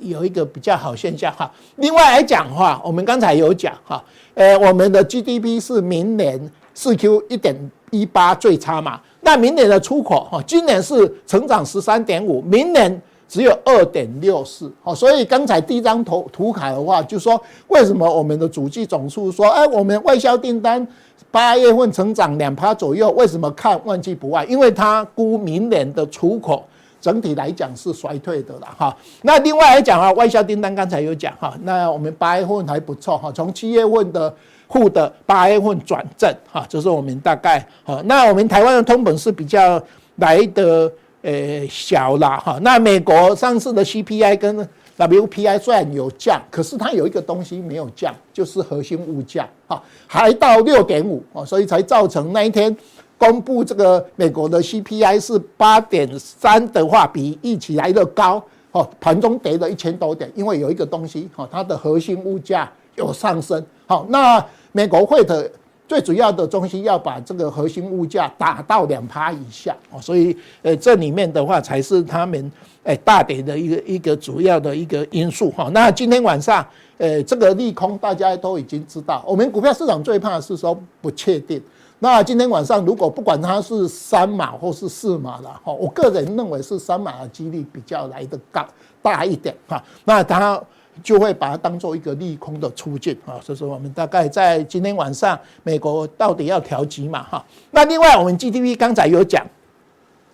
[0.00, 1.52] 有一个比较好现象哈。
[1.76, 6.40] 另外来讲的话，我们刚才有讲哈，呃我们的 GDP 是明年
[6.72, 7.54] 四 Q 一点
[7.90, 8.98] 一八最差嘛。
[9.20, 20.86] 那明年的出口哈，今年是成长十三点五，明年只有二点六四，好，所以刚才第一张图图卡的话，就说为什么我们的主计总数说，哎，我们外销订单
[21.30, 24.44] 八月份成长两趴左右，为什么看旺季不坏？
[24.44, 26.64] 因为它估明年的出口
[27.00, 28.96] 整体来讲是衰退的了哈。
[29.22, 34.34] 那另外来讲啊，外销订单刚才有讲哈，那我们八月份还不错哈，从七月份的。
[34.66, 38.02] 负的八月份转正哈，这是我们大概哈。
[38.06, 39.80] 那我们台湾的通膨是比较
[40.16, 40.90] 来的
[41.22, 42.58] 呃小啦哈。
[42.60, 52.74] 那美国上次的 CPI 跟 WPI 虽然有降，可是它有一个东西没有降，就是核心物价哈，还到六点五啊，所以才造成那一天
[53.18, 63.64] 公布这个美国的 CPI 是八点三的话，比预期来的高哦，盘中跌了一千多点，因为有一个东西哈，它的核心物价有上升。
[63.86, 65.50] 好，那美国会的
[65.86, 72.50] 最主要的中心要把这个核心物价打到两趴以下哦，所以呃这里面的话才是他们
[72.84, 75.70] 诶大跌的一个一个主要的一个因素哈。
[75.74, 76.66] 那今天晚上
[76.96, 81.62] 呃这个利空大家都已经知道，我们股票市场最怕的是说不确定。
[81.98, 88.66] 那今天晚上如果不管它是三码或是四码了哈，我个人认为是三码的几率比较来得高
[89.02, 89.82] 大一点哈。
[90.04, 90.58] 那它。
[91.02, 97.44] 就会把它当做一个利空的出尽啊，所以说我们大概在今天晚上，美国到底要调几码哈？
[97.72, 99.44] 那另外我们 GDP 刚才有讲，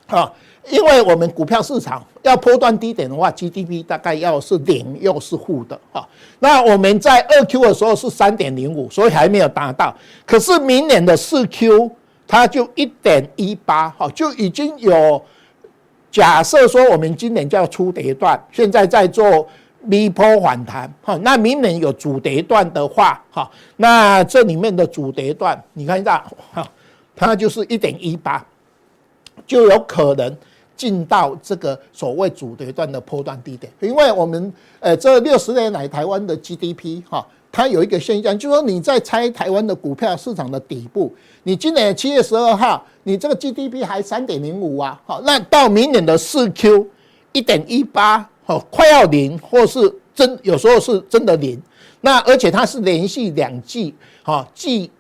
[0.07, 0.31] 啊，
[0.69, 6.07] 因为我们股票市场要波段低点的话，GDP 大概要是零又是负的哈。
[6.41, 9.97] 那我们在二 Q 的时候是三点零五，所以还没有达到。
[10.27, 11.91] 可是明年的四 Q
[12.29, 15.21] 它就一点一八哈，就已经有
[16.11, 19.49] 假设说我们今年就要出跌段，现在在做。
[19.85, 26.71] V 波反弹，哈，那明年有主跌段的话，哈，那这里面的主跌段，你看一下，哈，
[27.17, 28.45] 它就是一点一八，
[29.47, 30.37] 就有可能
[30.77, 41.11] 进到这个所谓主跌段的波段低点，因为我们，呃，这六十年来台湾的 GDP，哈，它有一个现象，就是说你在猜台湾的股票市场的底部，
[41.43, 46.87] 你今年七月十二号，你这个 GDP 还三点零五啊，好，那到明年的四 Q
[47.33, 48.29] 一点一八。
[48.51, 49.79] 哦，快要零，或是
[50.13, 51.61] 真有时候是真的零，
[52.01, 54.91] 那而且它是连续两季，哈，季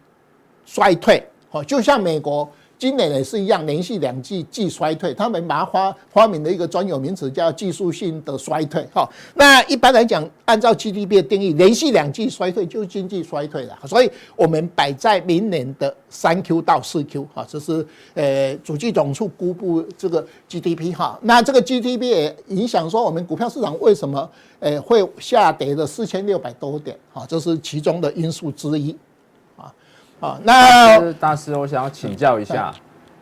[0.65, 2.49] 衰退，哦，就像美国。
[2.81, 8.83] 今年也是一样，连续两季季衰退，他们把它发发明的一个专有名词叫技术性的衰退。
[8.95, 13.79] 哈，那一般来讲，按照 GDP 的定义，连续两季衰退就是经济衰退了。
[13.87, 21.19] 所以我们摆在明年的三 Q 到四 Q，哈，这是呃主计总处公布这个 GDP 哈。
[21.21, 24.27] 那这个 GDP 也影响说我们股票市场为什么
[24.59, 28.97] 呃会下跌了四千六百多点，哈，这是其中的因素之一。
[30.21, 32.71] 好，那大师，我想要请教一下，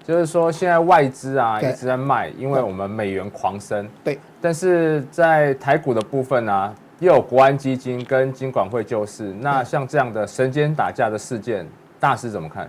[0.04, 11.64] 就是说现在外资啊一直在卖，因为我们美元狂升，对，但是在台股的部分呢、啊，又有国安基金跟金管会救市，那像这样的神仙打架的事件，
[12.00, 12.68] 大师怎么看？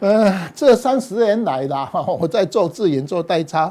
[0.00, 3.70] 呃，这三十年来啦，哈， 我在做自营做代差，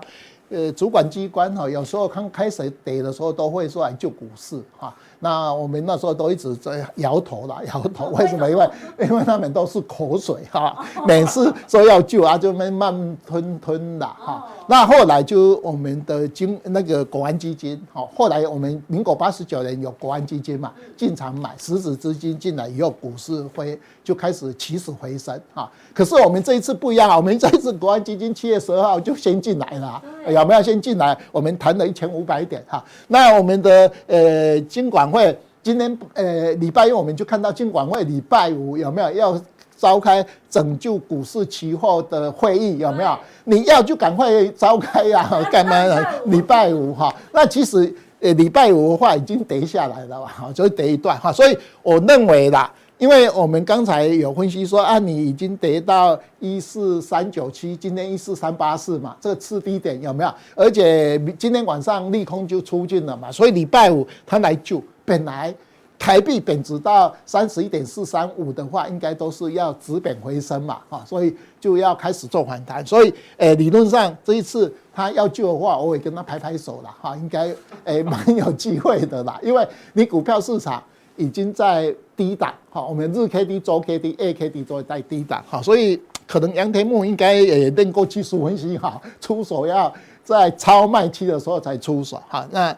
[0.50, 4.94] 呃，主管机关哈，有时候刚开始跌的时候都会说来救股市哈。
[5.20, 8.10] 那我们那时候都一直在摇头啦， 摇头。
[8.10, 8.50] 为什么？
[8.50, 14.48] 因为因为他们都是口水哈，每次说要救啊，就慢慢吞吞的哈。
[14.68, 25.70] 那后来就我们的金那个国安基金，哈，后来我们民国八十九年有国安基金嘛，进场买实质资金进来以后，股市会就开始起死回生哈。
[25.94, 31.18] 可是我们这一次不一样啊，我们这一次国安基金七月十二号就先进来了，有没有先进来？
[31.30, 32.82] 我们谈了一千五百点哈。
[33.10, 39.42] 那我们的呃金管会今天呃礼拜一我们就看到金管会礼拜五有没有要
[39.76, 42.78] 召开拯救股市期货的会议？
[42.78, 43.20] 有没有？
[43.44, 46.02] 你要就赶快召开呀， 干嘛呢？
[46.28, 60.34] 礼拜五哈，那其实呃礼拜五的话已经跌下来了吧，哈，就跌一段哈，所以我认为啦，因为我们刚才有分析说啊，你已经跌到一四三九七，今天一四三八四嘛，这个次低点有没有？
[60.56, 64.82] 而且今天晚上利空就出尽了嘛，所以礼拜五他来救。
[65.06, 65.56] 本来
[65.98, 72.86] 台币贬值到三十一点四三五的话，应该都是要止贬回升嘛，哈，所以就要开始做反弹。
[72.86, 79.40] 所以，诶，理论上这一次他要救的话，我也跟他拍拍手了，哈，应该诶蛮有机会的啦。
[79.42, 80.84] 因为你股票市场
[81.16, 89.94] 已经在低档，哈，我们日 K D、周 K D、A K D 都在低档，哈，所以可能杨天木应该也练过技术分析，哈，出手要
[90.24, 92.76] 在超卖期的时候才出手，哈，那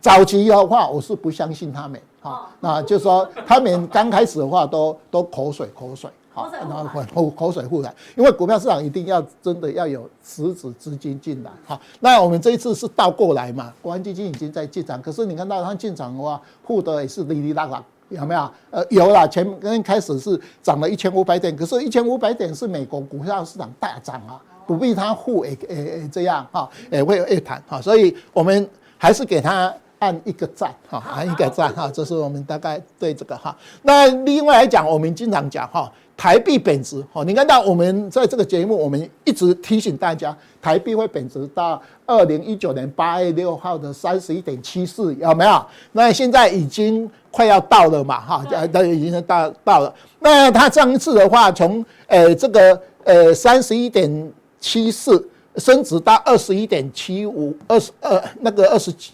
[0.00, 2.00] 早期的话，我是不相信他们。
[2.20, 18.50] 哈，那就是说他们刚开始的话都都口水口水，好，然后口口水互染，因为股票市场一定要真的要有实质资金进来，好，那我们这一次是倒过来嘛，国安基金已经在进场，可是你看到它进场的话，护的也是哩哩啦啦，有没有？
[18.70, 29.72] 呃，有啦，前跟开始是涨了一千五百点，可是一千五百点是美国股票市场大涨啊，不必它护诶诶诶这样哈，诶会有夜盘哈，所以我们还是给它。
[30.02, 33.56] 按一个赞哈，按一个赞哈，这是我们大概对这个哈。
[33.82, 37.22] 那另外来讲，我们经常讲哈，台币贬值哈。
[37.22, 45.64] 你看到我们在这个节目，我们一直提醒大家，台币会贬值到二零一九年八月六号的三十一点七四，有没有？
[45.92, 49.94] 那现在已经快要到了嘛哈，都已经到到了。
[50.18, 55.28] 那它上一次的话，从呃这个呃三十一点七四
[55.58, 59.12] 升值到二十一点七五，二十二那个二十七。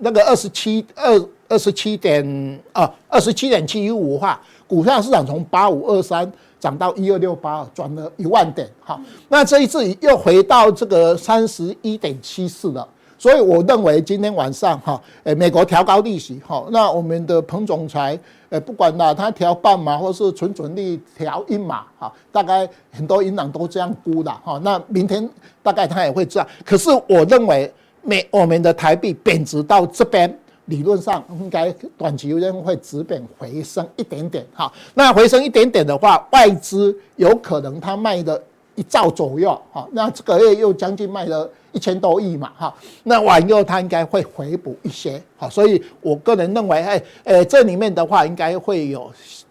[0.00, 8.68] 那个二十七二二十七点啊，二十七点七一五的话，股票市场从八五二三涨到一二六八，赚了一万点。
[8.80, 12.86] 好，那这一次又回到这个三十一点七四了。
[13.18, 18.18] 所以我认为今天晚上哈，诶，美国调高利息哈，那我们的彭总裁
[18.50, 24.60] 诶，不管啦，他调半码或是存准率调一码哈，大概很多银行都这样估的哈。
[24.62, 25.26] 那明天
[25.62, 27.72] 大概他也会这样，可是我认为。
[28.06, 30.32] 美我们的台币贬值到这边，
[30.66, 34.72] 理论上应该短期内会止贬回升一点点哈。
[34.94, 38.40] 那回升一点点的话，外资有可能他卖了
[38.76, 39.88] 一兆左右哈。
[39.90, 42.74] 那这个月又将近卖了一千多亿嘛哈。
[43.02, 45.48] 那完后他应该会回补一些哈。
[45.48, 49.10] 所以我个人认为，哎，呃，这里面的话应该会有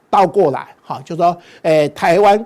[0.10, 2.46] 倒过来哈，就说，诶，台湾，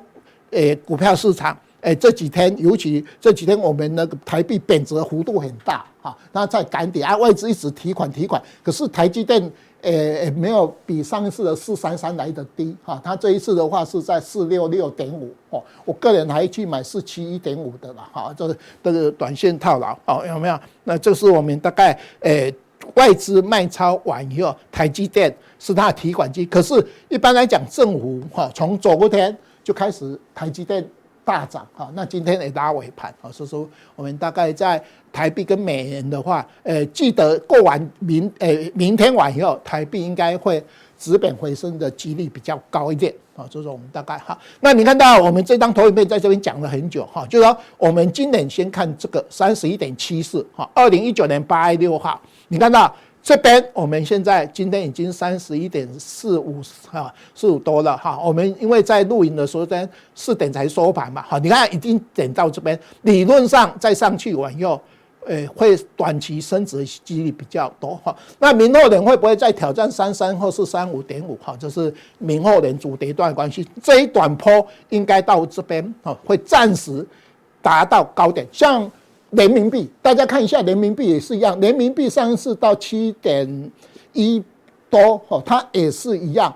[0.51, 1.55] 诶，股票市场。
[1.82, 6.15] 哎，这几天尤其这几天，我们那个台币贬值的幅度很大哈。
[6.34, 9.51] 那在赶底啊，外资一直提款提款，可是台积电
[9.82, 12.99] 诶没有比上一次的四三三来的低哈。
[13.01, 15.63] 它这一次的话是在四六六点五哦。
[15.86, 20.59] 我个人还去买四七一点五的了哈，这个这个短线套牢哦，有没有？
[20.84, 22.53] 那这是我们大概诶
[22.95, 26.45] 外资卖超完以后，台积电是它的提款机。
[26.45, 30.86] 可是，一般来讲，政府哈从昨天就开始台积电。
[31.30, 40.63] 大涨哈，那今天也拉尾盘啊，所以说我们大概在台币跟美元的话，呃，记得过完明呃明天晚以后，台币应该会
[40.97, 44.36] 止贬回升的几率比较高一点啊，就是我们大概哈。
[44.59, 52.91] 那你看到我们这张投影片在这边讲了很久哈，就是说我们今年先看这个三十一点七四哈，二零一九年八月六号，你看到。
[53.22, 64.80] 这边我们现在今天已经三十一点四五哈四五多了哈，我们因为在录影的时候在四点才收盘嘛，好，你看已经点到这边，理论上再上去往右，
[65.28, 68.15] 诶会短期升值几率比较多哈。
[68.39, 71.55] 那明后年会不会再挑战三三或是三五点五哈？
[71.59, 77.05] 这是明后年主跌段关系，这一短坡应该到这边哈，会暂时
[77.61, 78.89] 达到高点，像。
[79.32, 81.59] 人民币，大家看一下，人民币也是一样。
[81.61, 83.71] 人民币上一次到七点
[84.13, 84.43] 一
[84.89, 86.53] 多，哈，它也是一样，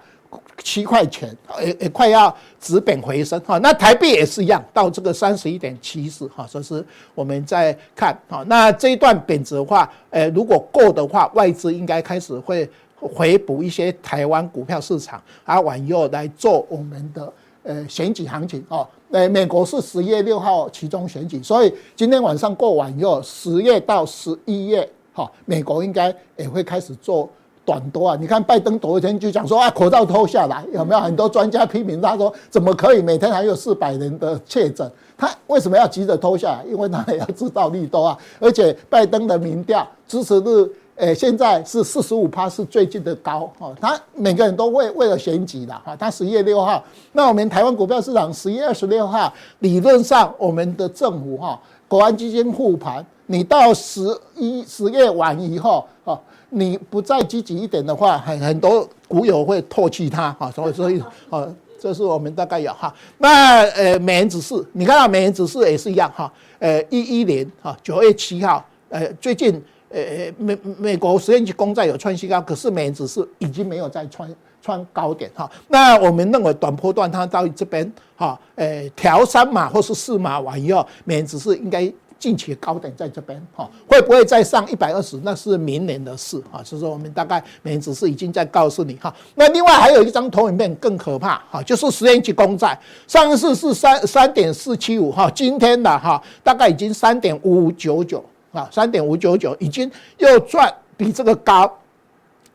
[0.58, 3.60] 七块钱，也也快要止本回升，哈。
[3.60, 8.44] 那台币也是一样，到这个三十一点七四，哈，所以是我们在看，哈。
[8.48, 12.68] 那这一段贬值的话，呃，如果够的话，外资应该开始会
[13.00, 17.32] 回补一些台湾股票市场，啊，往右来做我们的。
[17.66, 27.30] 呃，选举行情哦，呃，美国是十月六号期中选举，所以今天晚上过完以后，十月到十一月，哈，美国应该也会开始做
[27.64, 28.18] 短多啊。
[28.20, 34.92] 你看拜登昨天就讲说啊，口罩脱下来，有没有很多专家批评他说，怎么可以每天还有四百人的确诊？
[35.16, 36.66] 他为什么要急着脱下来？
[36.68, 40.68] 因为他也要知道利多啊，而且拜登的民调支持率。
[40.96, 43.74] 诶，现在是四十五趴，是最近的高哈。
[43.82, 45.96] 他每个人都为为了选举的哈。
[45.96, 46.84] 他十一月六号，
[47.14, 56.20] 那我们台湾股票市场十一月二十六号，理论上我们的政府哈，国安基金护盘，你到十一十月完以后哈，
[56.52, 60.52] 你不再积极一点的话，很很多股友会唾弃他哈。
[60.52, 61.48] 所以所以啊，
[61.80, 62.94] 这是我们大概有哈。
[63.18, 66.32] 那呃，美元指数，你看到美元指数也是一样哈。
[66.60, 69.60] 呃，一一年哈，九月七号，呃，最近。
[69.94, 74.28] 呃美美国十年期公债有创新高，可是美元指数已经没有再创
[74.62, 75.50] 创高点哈。
[75.68, 81.94] 那我们认为短波段它到这边哈，呃调三码或是四码完以后，美元指数应该。
[82.20, 85.20] 近期高点在这边哈，会不会再上一百二十？
[85.26, 86.64] 那是明年的事哈。
[86.64, 89.14] 所以说，我们大概美元指数已经在告诉你哈。
[89.36, 98.24] 那另外还有一张投影片更可怕哈，就是十年期公债，上一次是三三点四七五哈，今天的哈大概已经三点五五九九
[98.54, 101.78] 啊，三点五九九已经又赚比这个高，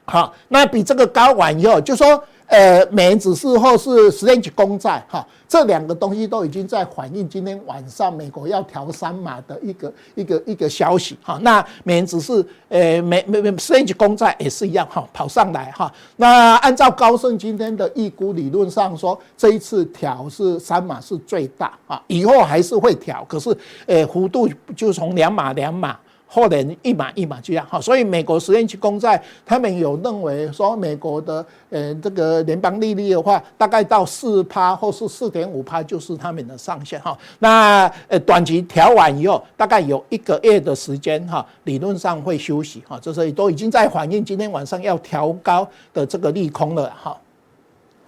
[0.07, 2.25] 好，那比这个高完以后，就说。
[2.49, 11.39] 呃，美元指数或是 Strange 公债，哈，这两个东西都已经在反映今天晚上美国要调三码的一个一个一个消息，哈。
[11.43, 15.93] 那美元指数，呃，美美美十年期公债也是一样，哈，跑上来，哈。
[16.17, 25.99] 那按照高盛今天的预估，理论上说，这一次调是三码是最大，啊，以后还是会调，可是，呃，幅度就从两码两码。
[26.31, 37.17] 后年一码一码这样哈，所以美国十年期公债，他们有认为说，美国的呃这个联邦利率的话，大概到四趴或是四点五趴就是他们的上限哈。
[37.39, 47.17] 那呃短期调完以后，大概有一个月的时间哈，理论上会休息哈，这是都已经在反映今天晚上要调高的这个利空了哈。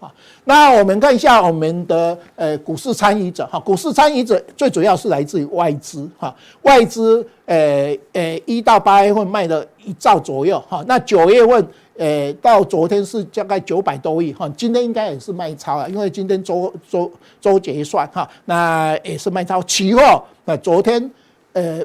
[0.01, 0.11] 啊，
[0.45, 19.63] 那我们看一下我们的呃股市参与者哈，股市参与者最主要是来自于外资哈，外资呃呃一到八月份卖了一兆左右哈，那九月份呃到昨天是大概九百多亿哈，今天应该也是卖超了，因为今天周周周结算哈，那也是卖超。
[19.65, 21.11] 期货，那昨天
[21.53, 21.85] 呃。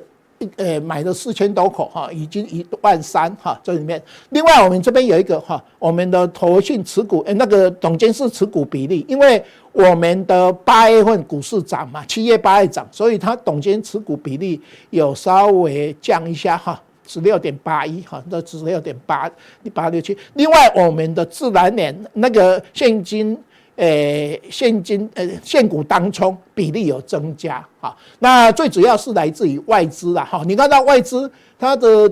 [0.57, 4.01] 呃，买了四千多口哈，已经一万三哈，这里面。
[4.29, 19.31] 另外，我们这边有一个哈，我们的投信持股，呃，那个董监事持股比例，因为我们的八月份股市涨嘛，七月八月涨，所以它董监持股比例有稍微降一下哈，十六点八一哈，这十六点八
[19.63, 20.17] 一八六七。
[20.33, 23.37] 另外，我们的自然年那个现金。
[23.75, 30.43] 诶，现金呃，现股当冲比例有增加哈，那最主要是来自于外资啦哈。
[30.45, 32.09] 你看到外资它的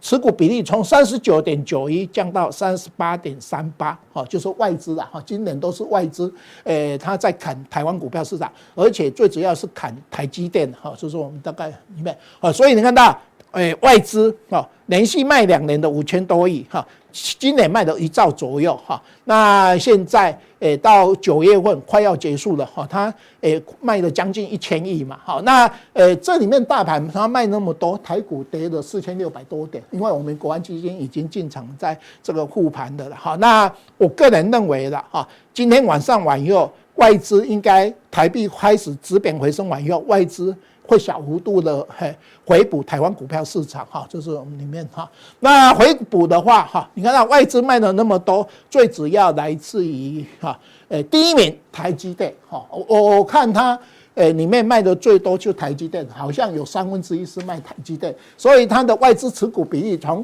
[0.00, 5.22] 持股比例从三十九点九一降到三十八点三八，哈，就是外资啦哈。
[5.26, 6.32] 今年都是外资，
[6.64, 16.86] 诶，它在砍台湾股票市场，而且最主要是砍台积电哈，就是我们大概里面啊，所以你看到诶，外资啊，连续卖两年的五千多亿哈。
[17.12, 40.56] 今年卖了一兆左右哈，那现在诶到九月份快要结束了哈，它诶卖了将近一千亿嘛，好，那诶这里面大盘它卖那么多，台股跌了四千六百多点，因为我们国安基金已经进场在这个护盘的了哈，那我个人认为了哈，今天晚上完以后，外资应该台币开始止贬回升完以后，外资。
[40.92, 42.14] 会小幅度的嘿
[42.44, 45.10] 回补台湾股票市场哈，这是我们里面哈。
[45.40, 53.78] 那回补的话哈，你看到外资卖了那么多，最主要来自于哈，诶，第一名台积电哈，我我看它
[54.16, 60.22] 诶里面卖的最多就台积电，好像有三分之一是卖台积电，所以它的外资持股比例从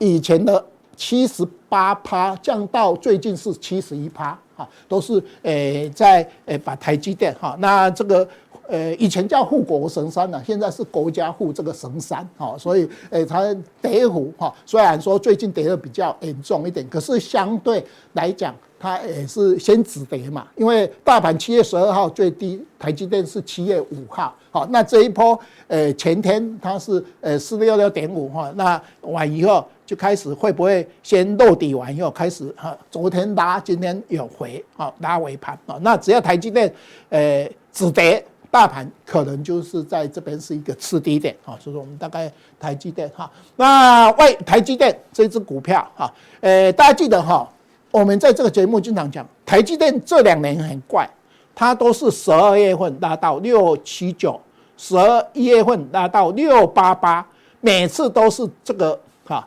[0.00, 0.64] 以前的
[0.96, 8.28] 七十八趴降到最近是七十一趴哈，都是呃在呃把台积电哈，那这个。
[8.68, 13.42] 呃，以前叫护国神山呢，现在是国家护这个神山，哈，所以，呃，它
[13.80, 36.70] 跌幅哈，虽然说最近跌的比较严重一点，可是相对来讲，它也是先止跌嘛，因为大盘七月十二号最低，台积电是七月五号，好，那这一波，呃，前天它是呃四六六点五哈，那完以后就开始会不会先落底完以后开始哈，昨天拉，今天有回，好，拉尾盘啊，那只要台积电，
[37.08, 38.22] 呃，止跌。
[38.50, 47.46] 大盘可能就是在这边是一个次低点啊，所以说我们大概台积电哈，那外台积电这支股票哈，呃，大家记得哈，
[47.90, 51.06] 我们在这个节目经常讲台积电这两年很怪，
[51.54, 54.40] 它都是十二月份拉到六七九，
[54.78, 57.26] 十二一月份拉到六八八，
[57.60, 59.46] 每次都是这个哈，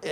[0.00, 0.10] 呃，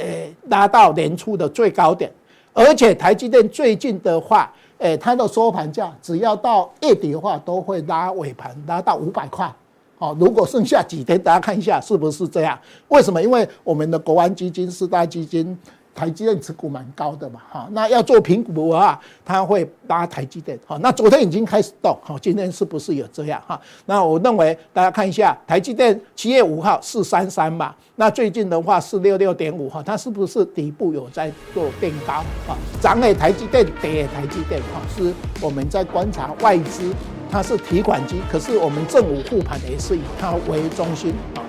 [0.49, 2.13] 拉到年初的最高点，
[2.53, 4.53] 而且台积电最近的话。
[4.79, 9.51] 诶，它的收盘价只要到月底的话，都会拉尾盘拉到五百块。
[9.99, 12.59] 好，如果剩下几天，大家看一下是不是这样？
[12.89, 13.22] 为什么？
[13.22, 15.59] 因为我们的国安基金四大基金。
[15.97, 23.59] 台积电持股蛮高的嘛，哈，那要做评估的话，它会拉台积电，好，那昨天已经开始动，好，今天是不是有这样哈？
[23.87, 32.13] 那我认为大家看一下台积电七月五号四三三嘛，那最近的话是六六点五哈，它是不是底部有在做变高？
[32.47, 36.93] 啊，涨也台积电，跌也台积电，哈，是我们在观察外资，
[37.31, 41.41] 它是提款机，可是我们政府护盘也是以它为中心啊，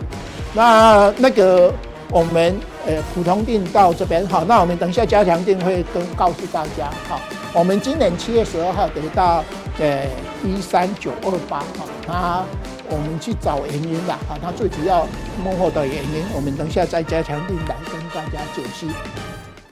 [0.56, 1.74] 那那个。
[2.10, 2.56] 我们
[2.86, 7.20] 呃普通定到这边好，那我们等一下加强定会跟告诉大家好。
[7.54, 9.44] 我们今年七月十二号得到
[9.80, 10.06] 呃
[10.44, 12.46] 一三九二八哈，那
[12.90, 15.08] 我们去找原因吧啊，它最主要
[15.44, 18.88] 幕后的原因，我们等一下再加强定来跟大家解析。